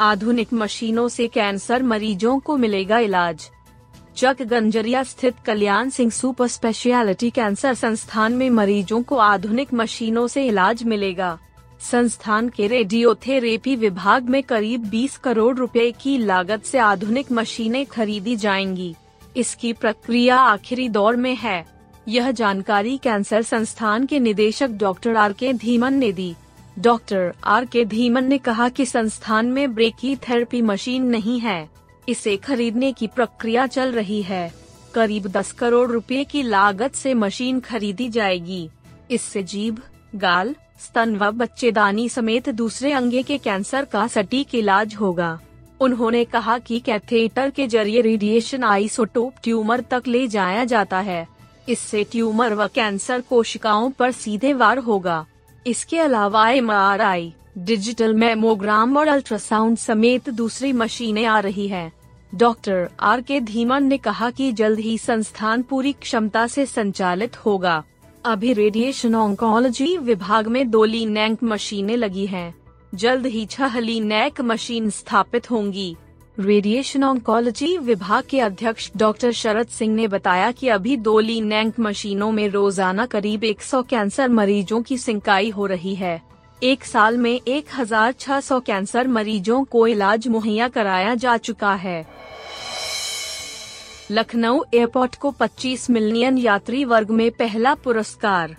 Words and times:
आधुनिक 0.00 0.52
मशीनों 0.52 1.08
से 1.08 1.28
कैंसर 1.28 1.82
मरीजों 1.82 2.38
को 2.38 2.56
मिलेगा 2.56 2.98
इलाज। 2.98 3.50
चक 4.16 4.42
गंजरिया 4.42 5.02
स्थित 5.02 5.34
Kalyan 5.46 5.90
Singh 5.90 6.10
super 6.10 6.46
speciality 6.46 7.30
cancer 7.30 7.74
संस्थान 7.74 8.32
में 8.32 8.50
मरीजों 8.50 9.02
को 9.02 9.16
आधुनिक 9.16 9.74
मशीनों 9.74 10.26
से 10.26 10.46
इलाज 10.46 10.82
मिलेगा। 10.82 11.38
संस्थान 11.90 12.48
के 12.48 12.66
रेडियोथेरेपी 12.66 13.76
विभाग 13.76 14.28
में 14.28 14.42
करीब 14.42 14.90
20 14.90 15.16
करोड़ 15.16 15.56
रुपए 15.56 15.90
की 15.90 16.18
लागत 16.18 16.64
से 16.64 16.78
आधुनिक 16.78 17.32
मशीनें 17.32 17.86
खरीदी 17.86 18.36
जाएँगी। 18.36 18.94
इसकी 19.36 19.72
प्रक्रिया 19.72 20.36
आखिरी 20.36 20.88
दौर 20.88 21.16
में 21.16 21.36
है। 21.36 21.64
यह 22.08 22.30
जानकारी 22.30 22.98
कैंसर 22.98 23.42
संस्थान 23.42 24.06
के 24.06 24.18
निदेशक 24.18 24.68
डॉक्टर 24.68 25.16
आर 25.16 25.32
के 25.32 25.52
धीमन 25.52 25.94
ने 25.94 26.12
दी। 26.12 26.34
डॉक्टर 26.80 27.32
आर 27.44 27.64
के 27.64 27.84
धीमन 27.84 28.24
ने 28.24 28.38
कहा 28.38 28.68
कि 28.68 28.86
संस्थान 28.86 29.46
में 29.46 29.74
ब्रेकी 29.74 30.16
थेरेपी 30.16 30.62
मशीन 30.62 31.04
नहीं 31.04 31.40
है। 31.40 31.70
इसे 32.08 32.36
खरीदने 32.36 32.92
की 32.92 33.06
प्रक्रिया 33.06 33.66
चल 33.66 33.92
रही 33.92 34.22
है। 34.22 34.54
करीब 34.94 35.26
10 35.26 35.52
करोड़ 35.52 35.90
रुपए 35.90 36.24
की 36.24 36.42
लागत 36.42 36.94
से 36.94 37.14
मशीन 37.14 37.60
खरीदी 37.60 38.08
जाएगी। 38.08 38.70
इससे 39.10 39.42
जीभ, 39.42 39.82
गाल, 40.14 40.54
स्तन 40.80 41.16
व 41.16 41.30
बच्चेदानी 41.30 42.08
समेत 42.08 42.48
दूसरे 42.48 42.92
अंगे 42.92 43.22
के 43.22 43.38
कैंसर 43.38 43.84
का 43.84 44.06
सटीक 44.06 44.54
इलाज 44.54 44.94
होगा। 44.94 45.40
उन्होंने 45.80 46.24
कहा 46.24 46.58
कि 46.58 46.80
कैथेटर 46.80 47.50
के 47.50 47.66
ज़रिए 47.66 48.00
रेडिएशन 48.00 48.64
आइसोटोप 48.64 49.34
ट्यूमर 49.42 49.80
तक 49.80 50.02
ले 50.06 50.28
जाया 50.28 50.64
जाता 50.64 51.00
है। 51.00 51.26
इससे 51.68 52.04
ट्यूमर 52.04 52.54
व 52.54 52.66
कैंसर 52.66 53.20
कोशिकाओं 53.20 53.90
पर 53.90 54.10
सीधे 54.10 54.52
वार 54.52 54.78
होगा। 54.78 55.26
इसके 55.66 55.98
अलावा 55.98 56.48
एमआरआई 56.50 57.32
डिजिटल 57.58 58.14
मेमोग्राम 58.14 58.96
और 58.96 59.08
अल्ट्रासाउंड 59.08 59.78
समेत 59.78 60.28
दूसरी 60.30 60.72
मशीनें 60.72 61.24
आ 61.24 61.38
रही 61.40 61.66
हैं। 61.68 61.90
डॉक्टर 62.34 62.88
आर 63.00 63.20
के 63.20 63.40
धीमन 63.40 63.84
ने 63.84 63.98
कहा 63.98 64.30
कि 64.30 64.52
जल्द 64.52 64.78
ही 64.78 64.96
संस्थान 64.98 65.62
पूरी 65.62 65.92
क्षमता 65.92 66.46
से 66.46 66.66
संचालित 66.66 67.36
होगा 67.36 67.82
अभी 68.24 68.52
रेडिएशन 68.52 69.14
ऑन्कोलॉजी 69.14 69.96
विभाग 69.96 70.46
में 70.46 70.70
दो 70.70 70.84
लीनैंक 70.84 71.42
मशीनें 71.42 71.96
लगी 71.96 72.26
हैं। 72.26 72.54
जल्द 72.94 73.26
ही 73.26 73.44
छह 73.46 73.78
लीनैक 73.78 74.40
मशीन 74.40 74.90
स्थापित 74.90 75.50
होंगी 75.50 75.96
रेडिएशन 76.40 77.02
ऑन्कोलॉजी 77.04 77.76
विभाग 77.78 78.24
के 78.24 78.38
अध्यक्ष 78.40 78.90
डॉक्टर 78.96 79.32
शरद 79.32 79.68
सिंह 79.68 79.94
ने 79.94 80.06
बताया 80.08 80.50
कि 80.50 80.68
अभी 80.68 80.96
दो 80.96 81.18
लीनैंक 81.20 81.78
मशीनों 81.80 82.30
में 82.32 82.48
रोज़ाना 82.48 83.04
करीब 83.06 83.42
100 83.44 83.82
कैंसर 83.88 84.28
मरीजों 84.28 84.80
की 84.82 84.96
सिंकाई 84.98 85.50
हो 85.50 85.66
रही 85.66 85.94
है। 85.94 86.20
एक 86.62 86.84
साल 86.84 87.18
में 87.18 87.40
1600 87.48 88.60
कैंसर 88.60 89.08
मरीजों 89.08 89.62
को 89.64 89.86
इलाज 89.86 90.28
मुहैया 90.28 90.68
कराया 90.68 91.14
जा 91.14 91.36
चुका 91.36 91.72
है। 91.74 92.06
लखनऊ 94.10 94.62
एयरपोर्ट 94.74 95.16
को 95.16 95.34
25 95.40 95.88
मिलियन 95.90 96.38
यात्री 96.38 96.84
वर्ग 96.84 97.10
में 97.10 97.30
पहला 97.30 97.74
पुरस्कार। 97.74 98.56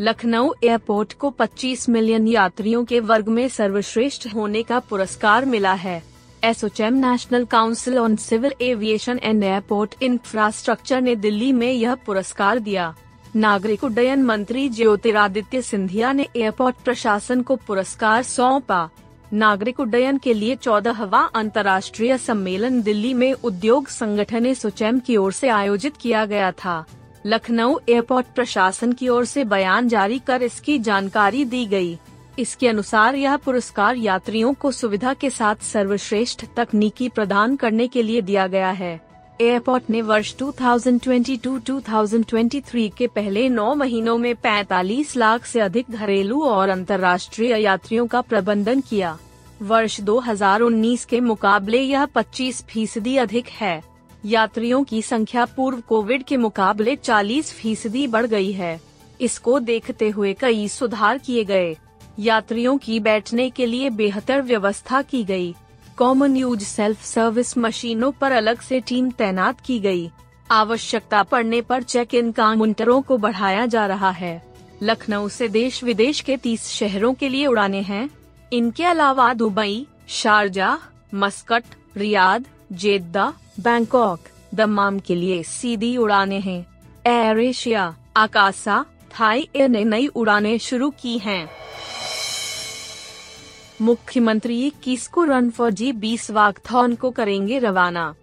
लखनऊ 0.00 0.52
एयरपोर्ट 0.64 1.12
को 1.12 1.30
25 1.30 1.88
मिलियन 1.88 2.28
यात्रियों 2.28 2.84
के 2.84 3.00
वर्ग 3.02 3.28
में 3.28 3.48
सर्वश्रेष्ठ 3.48 4.26
होने 4.34 4.62
का 4.62 4.78
पुरस्कार 4.80 5.44
मिला 5.44 5.72
है। 5.72 6.15
ASSOCHAM 6.44 6.94
national 6.94 7.44
council 7.44 7.98
on 7.98 8.16
civil 8.16 8.52
aviation 8.60 9.18
and 9.22 9.44
airport 9.44 9.94
infrastructure 10.02 11.00
ने 11.00 11.14
दिल्ली 11.16 11.52
में 11.52 11.72
यह 11.72 11.94
पुरस्कार 11.94 12.58
दिया। 12.58 12.94
नागरिक 13.36 13.84
उड्डयन 13.84 14.22
मंत्री 14.22 14.68
ज्योतिरादित्य 14.68 15.62
सिंधिया 15.62 16.12
ने 16.12 16.26
एयरपोर्ट 16.36 16.76
प्रशासन 16.76 17.42
को 17.42 17.56
पुरस्कार 17.56 18.22
सौंपा। 18.22 18.88
नागरिक 19.32 19.80
उड्डयन 19.80 20.18
के 20.18 20.34
लिए 20.34 20.54
चौदहवा 20.56 21.20
अंतर्राष्ट्रीय 21.34 22.16
सम्मेलन 22.18 22.82
दिल्ली 22.82 23.14
में 23.14 23.32
उद्योग 23.34 23.88
संगठन 23.88 24.46
एसोचैम 24.46 24.98
की 24.98 25.16
ओर 25.16 25.32
से 25.32 25.48
आयोजित 25.48 25.96
किया 25.96 26.24
गया 26.26 26.50
था। 26.54 26.84
लखनऊ 27.26 27.78
एयरपोर्ट 27.88 28.26
प्रशासन 28.26 28.92
की 28.92 29.08
ओर 29.08 29.24
से 29.24 29.44
बयान 29.44 29.88
जारी 29.88 30.18
कर 30.18 30.42
इसकी 30.42 30.78
जानकारी 30.78 31.44
दी 31.44 31.64
गई। 31.66 31.98
इसके 32.38 32.68
अनुसार 32.68 33.14
यह 33.14 33.36
पुरस्कार 33.36 33.96
यात्रियों 33.96 34.54
को 34.54 34.70
सुविधा 34.70 35.14
के 35.14 35.30
साथ 35.30 35.56
सर्वश्रेष्ठ 35.56 36.44
तकनीकी 36.56 37.08
प्रदान 37.08 37.56
करने 37.56 37.88
के 37.88 38.02
लिए 38.02 38.22
दिया 38.22 38.46
गया 38.46 38.70
है। 38.70 39.00
एयरपोर्ट 39.40 39.84
ने 39.90 40.02
वर्ष 40.02 40.36
2022-2023 40.36 42.90
के 42.98 43.06
पहले 43.06 43.48
नौ 43.48 43.74
महीनों 43.74 44.18
में 44.18 44.34
45 44.34 45.16
लाख 45.16 45.44
से 45.44 45.60
अधिक 45.60 45.86
घरेलू 45.90 46.44
और 46.44 46.68
अंतर्राष्ट्रीय 46.68 47.56
यात्रियों 47.56 48.06
का 48.06 48.20
प्रबंधन 48.20 48.80
किया। 48.80 49.18
वर्ष 49.62 50.00
2019 50.00 51.04
के 51.04 51.20
मुकाबले 51.20 51.80
यह 51.80 52.04
25 52.04 52.64
फ़ीसदी 52.64 53.16
अधिक 53.16 53.48
है। 53.48 53.82
यात्रियों 54.24 54.84
की 54.84 55.02
संख्या 55.02 55.44
पूर्व 55.44 55.80
कोविड 55.80 56.22
के 56.22 56.36
मुकाबले 56.36 56.96
40 56.96 57.52
फ़ीसदी 57.52 58.06
बढ़ 58.06 58.26
गई 58.26 58.52
है। 58.52 58.80
इसको 59.20 59.60
देखते 59.60 60.10
हुए 60.10 60.32
कई 60.32 60.68
सुधार 60.68 61.18
किए 61.18 61.44
गए। 61.44 61.76
यात्रियों 62.18 62.78
की 62.78 63.00
बैठने 63.00 63.50
के 63.50 63.66
लिए 63.66 63.90
बेहतर 63.90 64.42
व्यवस्था 64.42 65.02
की 65.02 65.24
गई। 65.24 65.54
कॉमन 65.96 66.36
यूज़ 66.36 66.64
सेल्फ 66.64 67.04
सर्विस 67.04 67.58
मशीनों 67.58 68.12
पर 68.12 68.32
अलग 68.32 68.60
से 68.60 68.80
टीम 68.80 69.10
तैनात 69.10 69.60
की 69.60 69.78
गई। 69.80 70.10
आवश्यकता 70.50 71.22
पड़ने 71.22 71.60
पर 71.60 71.82
चेक 71.82 72.14
इन 72.14 72.32
काउंटरों 72.32 73.00
को 73.02 73.18
बढ़ाया 73.18 73.66
जा 73.66 73.86
रहा 73.86 74.10
है 74.10 74.42
लखनऊ 74.82 75.28
से 75.28 75.48
देश 75.48 75.82
विदेश 75.84 76.20
के 76.20 76.36
तीस 76.36 76.66
शहरों 76.68 77.12
के 77.14 77.28
लिए 77.28 77.46
उड़ाने 77.46 77.80
हैं 77.80 78.08
इनके 78.52 78.84
अलावा 78.84 79.32
Dubai, 79.34 79.86
Sharjah, 80.08 80.78
Muscat, 81.14 81.64
Riyadh, 81.96 82.46
Jeddah, 82.72 83.32
Bangkok 83.60 84.20
Dammam 84.54 84.98
के 84.98 85.14
लिए 85.14 85.42
सीधी 85.42 85.96
उड़ाने 85.96 86.38
हैं 86.38 86.66
Air 87.06 87.38
Asia, 87.38 87.94
Akasa, 88.16 88.84
Thai 89.20 89.48
Air 89.56 89.68
ने 89.68 89.84
नई 89.84 90.06
उड़ानें 90.06 90.58
शुरू 90.58 90.90
की 90.90 91.18
हैं। 91.18 91.65
मुख्यमंत्री 93.80 94.66
इक्कीस 94.66 95.06
को 95.06 95.24
रन 95.24 95.50
फॉर 95.50 95.70
जी 95.70 95.92
बीस 95.92 96.30
वाकथॉन 96.30 96.94
को 96.94 97.10
करेंगे 97.10 97.58
रवाना? 97.58 98.14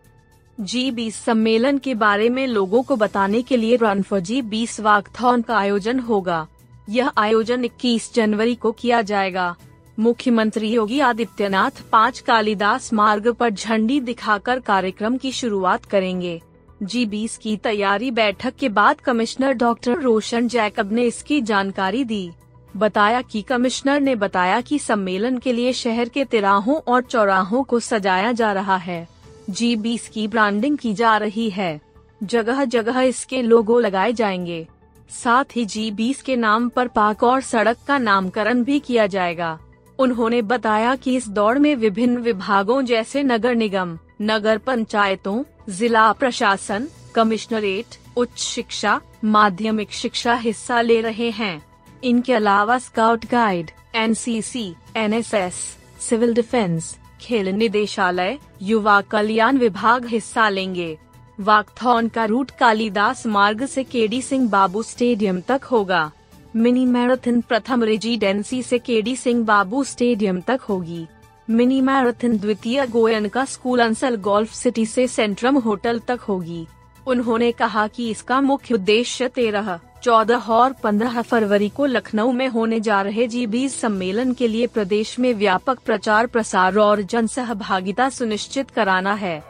जी 0.59 0.91
बीस 0.91 1.15
सम्मेलन 1.15 1.77
के 1.77 1.93
बारे 1.95 2.29
में 2.29 2.47
लोगों 2.47 2.83
को 2.83 2.95
बताने 2.95 3.41
के 3.41 3.57
लिए 3.57 3.75
रन 3.75 4.01
फॉर 4.01 4.19
जी 4.19 4.41
बीस 4.41 4.79
वाकथॉन 4.79 5.41
का 5.41 5.57
आयोजन 5.57 5.99
होगा। 5.99 6.47
यह 6.89 7.11
आयोजन 7.17 7.63
21 7.63 8.13
जनवरी 8.13 8.55
को 8.55 8.71
किया 8.71 9.01
जाएगा। 9.01 9.55
मुख्यमंत्री 9.99 10.69
योगी 10.69 10.99
आदित्यनाथ 10.99 11.83
पाँच 11.91 12.19
कालिदास 12.19 12.93
मार्ग 12.93 13.31
पर 13.31 13.49
झंडी 13.49 13.99
दिखाकर 13.99 14.59
कार्यक्रम 14.59 15.17
की 15.17 15.31
शुरुआत 15.31 15.85
करेंगे। 15.85 16.41
जी 16.83 17.05
बीस 17.05 17.37
की 17.37 17.57
तैयारी 17.57 18.11
बैठक 18.11 18.55
के 18.55 18.69
बाद 18.69 19.01
कमिश्नर 19.01 19.53
डॉक्टर 19.53 19.99
रोशन 19.99 20.47
जैकब 20.47 20.91
ने 20.91 21.03
इसकी 21.03 21.41
जानकारी 21.41 22.03
दी। 22.03 22.31
बताया 22.77 23.21
कि 23.21 23.41
कमिश्नर 23.41 23.99
ने 23.99 24.15
बताया 24.15 24.61
कि 24.61 24.79
सम्मेलन 24.79 25.37
के 25.37 25.53
लिए 25.53 25.73
शहर 25.73 26.09
के 26.09 26.25
तिराहों 26.25 26.75
और 26.87 27.01
चौराहों 27.01 27.63
को 27.63 27.79
सजाया 27.79 28.31
जा 28.31 28.53
रहा 28.53 28.75
है। 28.75 29.07
जी 29.49 29.75
बीस 29.75 30.09
की 30.09 30.27
ब्रांडिंग 30.27 30.77
की 30.77 30.93
जा 30.93 31.17
रही 31.17 31.49
है। 31.49 31.81
जगह 32.23 32.65
जगह 32.65 33.01
इसके 33.01 33.41
लोगो 33.41 33.79
लगाए 33.79 34.13
जाएँगे। 34.13 34.67
साथ 35.09 35.43
ही 35.55 35.65
जी 35.65 35.91
बीस 35.91 36.21
के 36.21 36.35
नाम 36.35 36.69
पर 36.69 36.87
पार्क 36.87 37.23
और 37.23 37.41
सड़क 37.41 37.77
का 37.87 37.97
नामकरण 37.97 38.63
भी 38.63 38.79
किया 38.79 39.07
जाएगा। 39.07 39.59
उन्होंने 39.99 40.41
बताया 40.41 40.95
कि 40.95 41.15
इस 41.15 41.29
दौड़ 41.29 41.59
में 41.59 41.75
विभिन्न 41.75 42.17
विभागों 42.17 42.81
जैसे 42.81 43.23
नगर 43.23 43.55
निगम, 43.55 43.99
नगर 44.21 44.57
पंचायतों, 44.57 45.43
जिला 45.69 46.11
प्रशासन, 46.11 46.87
कमिश्नरेट, 47.15 47.85
उच्च 48.17 48.39
शिक्षा, 48.39 49.01
माध्यमिक 49.23 49.91
शिक्षा 49.91 50.33
हिस्सा 50.33 50.81
ले 50.81 51.01
रहे 51.01 51.29
हैं। 51.29 51.72
इनके 52.03 52.33
अलावा 52.33 52.77
scout 52.77 53.25
guide 53.25 53.69
NCC, 53.95 54.73
NSS, 54.97 55.53
civil 55.99 56.33
defence 56.33 56.97
खेल 57.21 57.47
निदेशालय 57.47 58.37
युवा 58.61 58.99
कल्याण 59.01 59.57
विभाग 59.57 60.05
हिस्सा 60.05 60.49
लेंगे। 60.49 60.97
वाकथॉन 61.39 62.07
का 62.07 62.25
रूट 62.25 62.51
कालीदास 62.51 63.25
मार्ग 63.27 63.65
से 63.65 63.83
केडी 63.83 64.21
सिंह 64.21 64.49
बाबू 64.49 64.83
स्टेडियम 64.83 65.39
तक 65.41 65.63
होगा। 65.63 66.11
मिनी 66.55 66.85
मैराथन 66.85 67.39
प्रथम 67.41 67.83
रेजिडेंसी 67.83 68.61
से 68.63 68.79
केडी 68.79 69.15
सिंह 69.15 69.43
बाबू 69.45 69.83
स्टेडियम 69.83 70.41
तक 70.41 70.61
होगी। 70.61 71.05
मिनी 71.49 71.79
मैराथन 71.81 72.37
द्वितीय 72.37 72.85
Goenka 72.87 73.45
school 73.45 73.79
Ansal 73.79 74.15
golf 74.15 74.53
city 74.53 74.85
से 74.85 75.07
सेंट्रम 75.07 75.57
होटल 75.57 75.99
तक 75.99 76.19
होगी। 76.19 76.65
उन्होंने 77.07 77.51
कहा 77.51 77.87
कि 77.87 78.09
इसका 78.09 78.41
मुख्य 78.41 78.73
उद्देश्य 78.73 79.27
तेरह 79.27 79.79
चौदह 80.03 80.47
और 80.49 80.73
पंद्रह 80.73 81.21
फरवरी 81.21 81.67
को 81.69 81.85
लखनऊ 81.85 82.31
में 82.31 82.47
होने 82.47 82.79
जा 82.79 83.01
रहे 83.01 83.27
जी 83.27 83.45
बीस 83.47 83.79
सम्मेलन 83.81 84.33
के 84.33 84.47
लिए 84.47 84.67
प्रदेश 84.67 85.19
में 85.19 85.33
व्यापक 85.33 85.79
प्रचार 85.79 86.27
प्रसार 86.27 86.77
और 86.77 87.01
जन 87.01 87.27
सहभागिता 87.27 88.09
सुनिश्चित 88.09 88.71
कराना 88.71 89.13
है। 89.13 89.43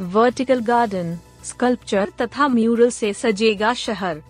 वर्टिकल 0.00 0.60
गार्डन 0.60 1.16
स्कल्पचर 1.44 2.12
तथा 2.20 2.48
म्यूरल 2.48 2.90
से 2.90 3.12
सजेगा 3.12 3.72
शहर। 3.74 4.22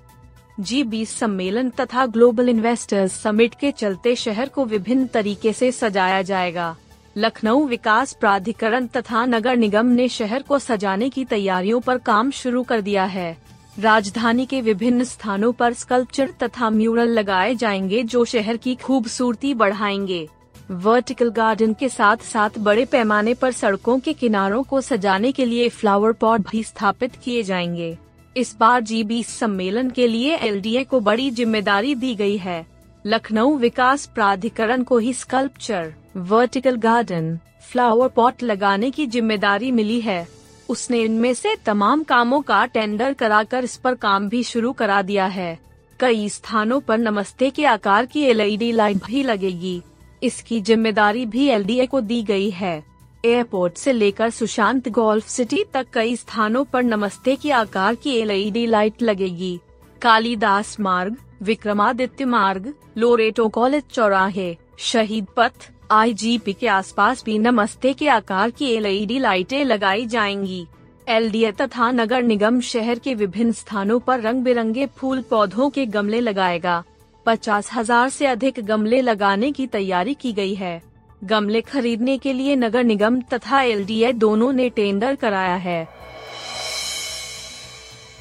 जी 0.60 0.82
बीस 0.84 1.18
सम्मेलन 1.18 1.70
तथा 1.70 2.06
ग्लोबल 2.06 2.48
इन्वेस्टर्स 2.48 3.20
समिट 3.22 3.54
के 3.54 3.70
चलते 3.72 4.16
शहर 4.16 4.48
को 4.48 4.64
विभिन्न 4.64 5.06
तरीके 5.06 5.52
से 5.52 5.72
सजाया 5.72 6.22
जाएगा। 6.22 6.74
लखनऊ 7.16 7.66
विकास 7.66 8.12
प्राधिकरण 8.12 8.86
तथा 8.86 9.26
नगर 9.26 9.56
निगम 9.56 9.86
ने 9.86 10.08
शहर 10.08 10.42
को 10.42 10.58
सजाने 10.58 11.08
की 11.08 11.24
तैयारियों 11.24 11.80
पर 11.80 11.98
काम 11.98 12.30
शुरू 12.30 12.62
कर 12.62 12.80
दिया 12.80 13.04
है। 13.04 13.49
राजधानी 13.76 14.44
के 14.46 14.60
विभिन्न 14.60 15.04
स्थानों 15.04 15.52
पर 15.52 15.72
स्कल्पचर 15.72 16.30
तथा 16.42 16.68
म्यूरल 16.70 17.08
लगाए 17.08 17.54
जाएँगे 17.54 18.02
जो 18.02 18.24
शहर 18.24 18.56
की 18.56 18.74
खूबसूरती 18.74 19.52
बढ़ाएँगे। 19.54 20.28
वर्टिकल 20.70 21.28
गार्डन 21.30 21.72
के 21.74 21.88
साथ 21.88 22.16
साथ 22.16 22.58
बड़े 22.58 22.84
पैमाने 22.84 23.34
पर 23.34 23.52
सड़कों 23.52 23.98
के 23.98 24.12
किनारों 24.12 24.62
को 24.62 24.80
सजाने 24.80 25.32
के 25.32 25.44
लिए 25.44 25.68
फ्लावर 25.68 26.12
पॉट 26.12 26.40
भी 26.50 26.62
स्थापित 26.62 27.16
किए 27.16 27.42
जाएँगे। 27.42 27.96
इस 28.36 28.54
बार 28.60 28.80
जी 28.80 29.02
बीस 29.04 29.28
सम्मेलन 29.38 29.90
के 29.90 30.06
लिए 30.06 30.36
एलडीए 30.36 30.84
को 30.84 31.00
बड़ी 31.00 31.30
ज़िम्मेदारी 31.30 31.94
दी 31.94 32.14
गई 32.14 32.36
है। 32.36 32.64
लखनऊ 33.04 33.56
विकास 33.56 34.06
प्राधिकरण 34.06 34.82
को 34.82 34.98
ही 34.98 35.12
sculpture, 35.12 35.92
vertical 36.16 36.76
garden, 36.76 37.38
flower 37.62 38.08
pot 38.08 38.42
लगाने 38.42 38.90
की 38.90 39.06
ज़िम्मेदारी 39.06 39.70
मिली 39.70 40.00
है। 40.00 40.26
उसने 40.70 41.00
इनमें 41.02 41.32
से 41.34 41.54
तमाम 41.66 42.02
कामों 42.02 42.40
का 42.42 42.64
टेंडर 42.66 43.12
कराकर 43.12 43.64
इस 43.64 43.76
पर 43.76 43.94
काम 43.96 44.28
भी 44.28 44.42
शुरू 44.44 44.72
करा 44.72 45.00
दिया 45.02 45.26
है। 45.28 45.58
कई 46.00 46.28
स्थानों 46.28 46.80
पर 46.80 46.98
नमस्ते 46.98 47.50
के 47.50 47.64
आकार 47.66 48.06
की 48.06 48.22
एलईडी 48.24 48.70
लाइट 48.72 49.04
भी 49.06 49.22
लगेगी। 49.22 49.80
इसकी 50.22 50.60
ज़िम्मेदारी 50.60 51.24
भी 51.26 51.46
एलडीए 51.48 51.86
को 51.86 52.00
दी 52.02 52.22
गई 52.22 52.50
है। 52.50 52.82
एयरपोर्ट 53.24 53.76
से 53.76 53.92
लेकर 53.92 54.30
सुशांत 54.30 54.88
गोल्फ 54.88 55.28
सिटी 55.28 55.64
तक 55.74 55.86
कई 55.94 56.14
स्थानों 56.16 56.64
पर 56.64 56.82
नमस्ते 56.82 57.34
के 57.36 57.50
आकार 57.52 57.94
की 57.94 58.16
एलईडी 58.16 58.66
लाइट 58.66 59.02
लगेगी। 59.02 59.58
कालीदास 60.02 60.78
मार्ग, 60.80 61.16
विक्रमादित्य 61.42 62.24
मार्ग, 62.26 62.72
लोरेटो 62.98 63.48
कॉलेज 63.48 63.82
चौराहे, 63.92 64.56
शहीद 64.78 65.26
पथ 65.36 65.70
आईजीपी 65.92 66.52
के 66.52 66.66
आसपास 66.66 67.22
भी 67.24 67.38
नमस्ते 67.38 67.92
के 67.92 68.08
आकार 68.08 68.50
की 68.50 68.66
एलईडी 68.70 69.18
लाइटें 69.18 69.64
लगाई 69.64 70.06
जाएँगी। 70.06 70.66
एलडीए 71.08 71.50
तथा 71.52 71.90
नगर 71.90 72.22
निगम 72.22 72.60
शहर 72.60 72.98
के 72.98 73.14
विभिन्न 73.14 73.52
स्थानों 73.52 73.98
पर 74.00 74.20
रंग 74.20 74.42
बिरंगे 74.44 74.86
फूल 74.96 75.22
पौधों 75.22 75.68
के 75.70 75.86
गमले 75.86 76.20
लगाएगा। 76.20 76.82
पचास 77.26 77.70
हज़ार 77.72 78.08
से 78.08 78.26
अधिक 78.26 78.60
गमले 78.60 79.00
लगाने 79.00 79.50
की 79.52 79.66
तैयारी 79.66 80.14
की 80.14 80.32
गई 80.32 80.54
है। 80.54 80.82
गमले 81.24 81.60
खरीदने 81.60 82.16
के 82.18 82.32
लिए 82.32 82.56
नगर 82.56 82.84
निगम 82.84 83.20
तथा 83.22 83.62
एलडीए 83.62 84.12
दोनों 84.12 84.52
ने 84.52 84.68
टेंडर 84.68 85.14
कराया 85.14 85.56
है। 85.56 85.88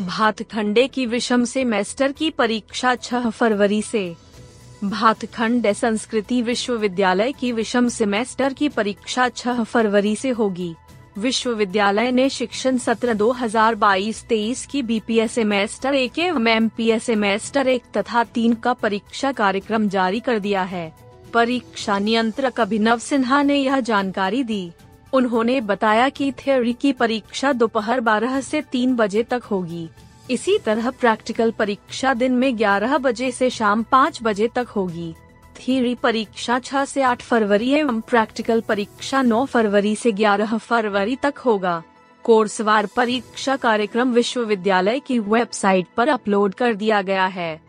भातखंडे 0.02 0.88
की 0.88 1.06
विषम 1.06 1.46
सेमेस्टर 1.46 2.12
की 2.12 2.30
परीक्षा 2.30 2.96
6 2.96 3.30
फरवरी 3.30 3.82
से। 3.82 4.29
भातखंड 4.84 5.72
संस्कृति 5.74 6.42
विश्वविद्यालय 6.42 7.32
की 7.32 7.52
विषम 7.52 7.88
सेमेस्टर 7.88 8.54
की 8.54 8.70
परीक्षा 8.70 9.28
6 9.30 9.64
फरवरी 9.64 10.16
से 10.16 10.30
होगी। 10.30 10.76
विश्वविद्यालय 11.18 12.12
ने 12.12 12.30
शिक्षण 12.30 12.78
सत्र 12.78 13.14
2022-23 13.14 14.66
की 14.66 14.82
बीपीएस 14.82 15.32
सेमेस्टर 15.32 15.96
एक 15.96 16.20
एवं 16.20 16.48
एम 16.48 16.70
सेमेस्टर 16.80 17.68
एक 17.68 17.84
तथा 17.98 18.24
तीन 18.24 18.54
का 18.54 18.74
परीक्षा 18.74 19.32
कार्यक्रम 19.32 19.90
जारी 19.90 20.20
कर 20.20 20.40
दिया 20.40 20.64
है। 20.64 20.92
परीक्षा 21.34 22.00
नियंत्रक 22.00 22.60
अभिनव 22.60 23.00
सिन्हा 23.00 23.42
ने 23.44 23.56
यह 23.56 23.80
जानकारी 23.80 24.44
दी। 24.44 24.72
उन्होंने 25.14 25.62
बताया 25.62 26.10
कि 26.10 26.32
थ्योरी 26.32 26.74
की 26.74 26.92
परीक्षा 26.94 27.54
दोपहर 27.54 28.02
12 28.02 28.42
से 28.42 28.62
3 28.62 28.96
बजे 28.96 29.24
तक 29.24 29.44
होगी। 29.44 29.90
इसी 30.30 30.58
तरह 30.58 30.90
प्रैक्टिकल 30.90 31.52
परीक्षा 31.52 32.14
दिन 32.14 32.32
में 32.32 32.52
11 32.58 32.98
बजे 32.98 33.32
से 33.32 33.50
शाम 33.50 33.84
5 33.84 34.20
बजे 34.24 34.48
तक 34.48 34.68
होगी। 34.68 35.14
थ्योरी 35.58 35.96
परीक्षा 35.96 36.60
6 36.60 36.86
से 36.86 37.02
8 37.02 37.22
फरवरी 37.22 37.70
एवं 37.72 38.02
प्रैक्टिकल 38.02 38.62
परीक्षा 38.62 39.22
9 39.22 39.46
फरवरी 39.46 39.96
से 39.96 40.12
11 40.12 40.58
फरवरी 40.58 41.16
तक 41.16 41.38
होगा। 41.38 41.82
कोर्सवार 42.24 42.86
परीक्षा 42.86 43.56
कार्यक्रम 43.56 44.12
विश्वविद्यालय 44.14 45.00
की 45.00 45.20
वेबसाइट 45.20 45.88
पर 45.98 46.10
अपलोड 46.10 46.54
कर 46.54 46.74
दिया 46.74 47.02
गया 47.02 47.26
है। 47.26 47.69